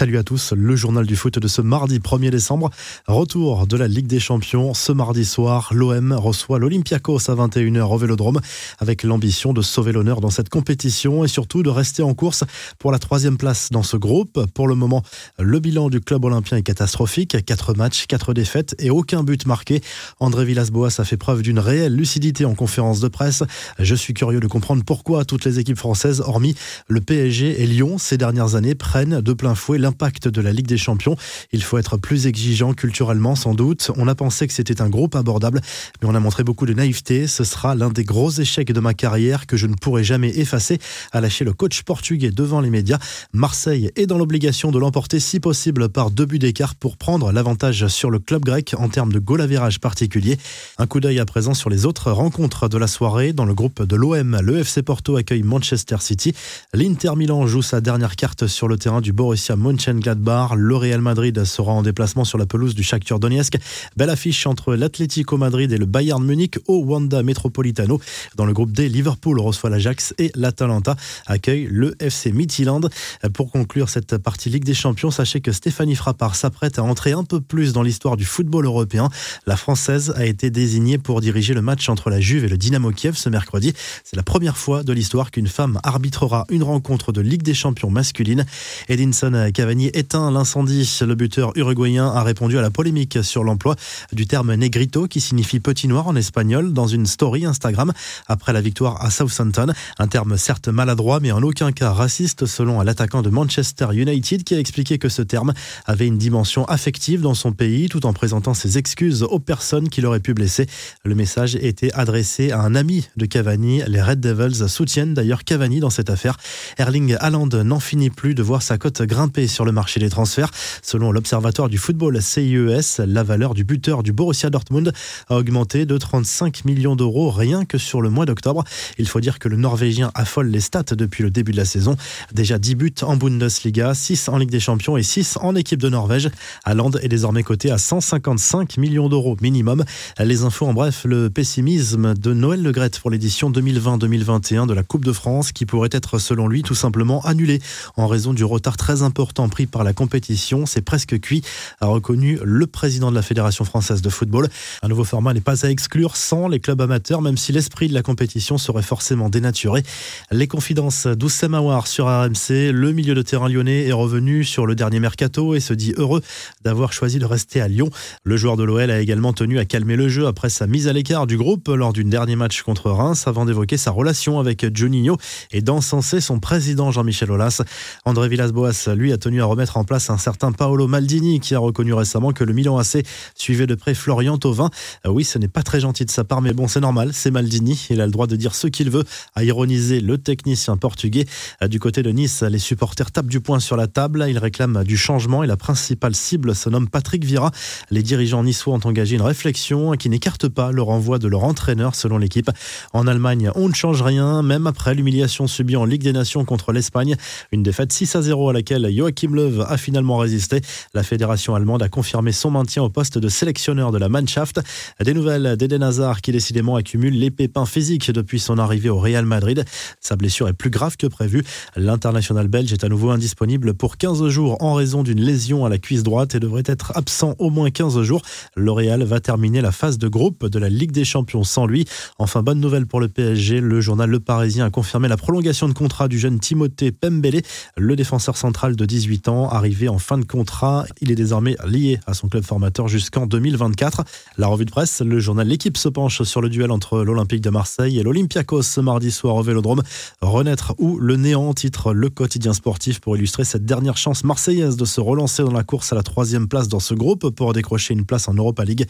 [0.00, 2.70] Salut à tous, le journal du foot de ce mardi 1er décembre.
[3.06, 4.72] Retour de la Ligue des Champions.
[4.72, 8.40] Ce mardi soir, l'OM reçoit l'Olympiakos à 21h au Vélodrome
[8.78, 12.44] avec l'ambition de sauver l'honneur dans cette compétition et surtout de rester en course
[12.78, 14.46] pour la troisième place dans ce groupe.
[14.54, 15.02] Pour le moment,
[15.38, 17.36] le bilan du club olympien est catastrophique.
[17.44, 19.82] Quatre matchs, quatre défaites et aucun but marqué.
[20.18, 23.42] André Villas-Boas a fait preuve d'une réelle lucidité en conférence de presse.
[23.78, 26.54] Je suis curieux de comprendre pourquoi toutes les équipes françaises, hormis
[26.88, 30.68] le PSG et Lyon, ces dernières années, prennent de plein fouet l'impact de la Ligue
[30.68, 31.16] des Champions.
[31.50, 33.90] Il faut être plus exigeant culturellement sans doute.
[33.96, 35.60] On a pensé que c'était un groupe abordable,
[36.00, 37.26] mais on a montré beaucoup de naïveté.
[37.26, 40.78] Ce sera l'un des gros échecs de ma carrière que je ne pourrai jamais effacer,
[41.10, 42.98] a lâché le coach portugais devant les médias.
[43.32, 47.88] Marseille est dans l'obligation de l'emporter si possible par deux buts d'écart pour prendre l'avantage
[47.88, 49.40] sur le club grec en termes de goal
[49.80, 50.38] particulier.
[50.78, 53.32] Un coup d'œil à présent sur les autres rencontres de la soirée.
[53.32, 56.32] Dans le groupe de l'OM, le FC Porto accueille Manchester City.
[56.74, 59.79] L'Inter Milan joue sa dernière carte sur le terrain du Borussia Mönchengladbach.
[59.86, 63.56] Le Real Madrid sera en déplacement sur la pelouse du Shakhtar Donetsk.
[63.96, 67.98] Belle affiche entre l'Atlético Madrid et le Bayern Munich au Wanda Metropolitano.
[68.36, 70.96] Dans le groupe D, Liverpool reçoit l'Ajax et l'Atalanta
[71.26, 72.90] accueille le FC Midtjylland.
[73.32, 77.24] Pour conclure cette partie Ligue des Champions, sachez que Stéphanie Frappard s'apprête à entrer un
[77.24, 79.08] peu plus dans l'histoire du football européen.
[79.46, 82.90] La Française a été désignée pour diriger le match entre la Juve et le Dynamo
[82.90, 83.72] Kiev ce mercredi.
[84.04, 87.90] C'est la première fois de l'histoire qu'une femme arbitrera une rencontre de Ligue des Champions
[87.90, 88.44] masculine.
[88.88, 90.98] Edinson Cavani éteint l'incendie.
[91.06, 93.76] Le buteur uruguayen a répondu à la polémique sur l'emploi
[94.12, 97.92] du terme negrito qui signifie petit noir en espagnol dans une story Instagram
[98.26, 99.72] après la victoire à Southampton.
[99.98, 104.54] Un terme certes maladroit mais en aucun cas raciste selon l'attaquant de Manchester United qui
[104.54, 105.52] a expliqué que ce terme
[105.86, 110.00] avait une dimension affective dans son pays tout en présentant ses excuses aux personnes qui
[110.00, 110.66] l'auraient pu blesser.
[111.04, 113.82] Le message était adressé à un ami de Cavani.
[113.86, 116.36] Les Red Devils soutiennent d'ailleurs Cavani dans cette affaire.
[116.78, 120.50] Erling Haaland n'en finit plus de voir sa cote grimper sur le marché des transferts.
[120.82, 124.92] Selon l'Observatoire du football CIES, la valeur du buteur du Borussia Dortmund
[125.28, 128.64] a augmenté de 35 millions d'euros rien que sur le mois d'octobre.
[128.98, 131.96] Il faut dire que le Norvégien affole les stats depuis le début de la saison.
[132.32, 135.88] Déjà 10 buts en Bundesliga, 6 en Ligue des Champions et 6 en équipe de
[135.88, 136.30] Norvège.
[136.64, 139.84] Haaland est désormais coté à 155 millions d'euros minimum.
[140.18, 145.04] Les infos en bref, le pessimisme de Noël Legrette pour l'édition 2020-2021 de la Coupe
[145.04, 147.60] de France qui pourrait être selon lui tout simplement annulée
[147.96, 150.66] en raison du retard très important pris par la compétition.
[150.66, 151.42] C'est presque cuit,
[151.80, 154.48] a reconnu le président de la Fédération française de football.
[154.82, 157.94] Un nouveau format n'est pas à exclure sans les clubs amateurs, même si l'esprit de
[157.94, 159.82] la compétition serait forcément dénaturé.
[160.30, 164.74] Les confidences d'Oussem Aouar sur RMC, le milieu de terrain lyonnais est revenu sur le
[164.74, 166.22] dernier mercato et se dit heureux
[166.64, 167.90] d'avoir choisi de rester à Lyon.
[168.24, 170.92] Le joueur de l'OL a également tenu à calmer le jeu après sa mise à
[170.92, 175.16] l'écart du groupe lors d'une dernier match contre Reims avant d'évoquer sa relation avec Juninho
[175.52, 177.62] et d'encenser son président Jean-Michel Aulas.
[178.04, 181.58] André Villas-Boas, lui, a tenu à remettre en place un certain Paolo Maldini qui a
[181.60, 183.04] reconnu récemment que le Milan AC
[183.36, 184.70] suivait de près Florian Thauvin.
[185.06, 187.30] Euh, oui, ce n'est pas très gentil de sa part, mais bon, c'est normal, c'est
[187.30, 187.86] Maldini.
[187.90, 189.04] Il a le droit de dire ce qu'il veut,
[189.36, 191.26] a ironisé le technicien portugais.
[191.62, 194.26] Euh, du côté de Nice, les supporters tapent du poing sur la table.
[194.28, 197.50] Ils réclament du changement et la principale cible se nomme Patrick Vira.
[197.90, 201.94] Les dirigeants niçois ont engagé une réflexion qui n'écarte pas le renvoi de leur entraîneur
[201.94, 202.50] selon l'équipe.
[202.92, 206.72] En Allemagne, on ne change rien, même après l'humiliation subie en Ligue des Nations contre
[206.72, 207.16] l'Espagne.
[207.52, 210.60] Une défaite 6 à 0 à laquelle Joachim Löw a finalement résisté.
[210.94, 214.60] La fédération allemande a confirmé son maintien au poste de sélectionneur de la Mannschaft.
[215.04, 219.26] Des nouvelles d'Eden Hazard qui décidément accumule les pépins physiques depuis son arrivée au Real
[219.26, 219.64] Madrid.
[220.00, 221.44] Sa blessure est plus grave que prévu.
[221.76, 225.78] L'international belge est à nouveau indisponible pour 15 jours en raison d'une lésion à la
[225.78, 228.22] cuisse droite et devrait être absent au moins 15 jours.
[228.56, 231.84] Le Real va terminer la phase de groupe de la Ligue des Champions sans lui.
[232.18, 233.60] Enfin, bonne nouvelle pour le PSG.
[233.60, 237.42] Le journal Le Parisien a confirmé la prolongation de contrat du jeune Timothée Pembele,
[237.76, 240.86] le défenseur central de 18 ans, arrivé en fin de contrat.
[241.00, 244.04] Il est désormais lié à son club formateur jusqu'en 2024.
[244.38, 247.50] La revue de presse, le journal L'équipe se penche sur le duel entre l'Olympique de
[247.50, 249.82] Marseille et l'Olympiakos ce mardi soir au Vélodrome.
[250.20, 254.84] Renaître ou le néant, titre le quotidien sportif pour illustrer cette dernière chance marseillaise de
[254.84, 258.04] se relancer dans la course à la troisième place dans ce groupe pour décrocher une
[258.04, 258.86] place en Europa League.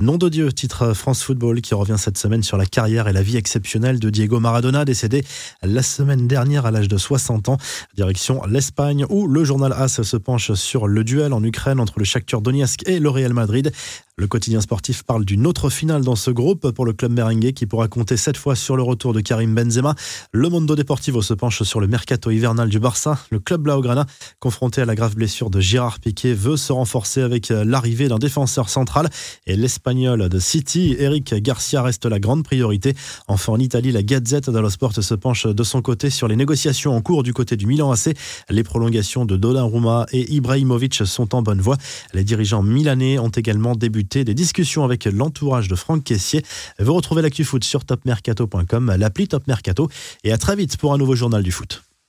[0.00, 3.22] Nom de Dieu, titre France Football qui revient cette semaine sur la carrière et la
[3.22, 5.24] vie exceptionnelle de Diego Maradona, décédé
[5.62, 7.58] la semaine dernière à l'âge de 60 ans.
[7.94, 12.04] Direction l'Espagne où le journal AS se penche sur le duel en Ukraine entre le
[12.04, 13.72] Shakhtar Donetsk et le Real Madrid.
[14.22, 17.66] Le quotidien sportif parle d'une autre finale dans ce groupe pour le club merengue qui
[17.66, 19.96] pourra compter cette fois sur le retour de Karim Benzema.
[20.30, 23.18] Le Mondo Deportivo se penche sur le mercato hivernal du Barça.
[23.30, 24.06] Le club Blaugrana,
[24.38, 28.68] confronté à la grave blessure de Gérard Piqué, veut se renforcer avec l'arrivée d'un défenseur
[28.68, 29.10] central
[29.48, 32.94] et l'Espagnol de City, Eric Garcia, reste la grande priorité.
[33.26, 36.94] Enfin, en Italie, la Gazette dello Sport se penche de son côté sur les négociations
[36.94, 38.16] en cours du côté du Milan AC.
[38.50, 41.76] Les prolongations de Donnarumma et Ibrahimovic sont en bonne voie.
[42.14, 46.42] Les dirigeants milanais ont également débuté des discussions avec l'entourage de Franck Caissier.
[46.78, 49.88] Vous retrouvez l'actu foot sur topmercato.com, l'appli Top Mercato
[50.24, 51.82] et à très vite pour un nouveau journal du foot.